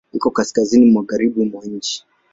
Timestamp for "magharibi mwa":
0.95-1.61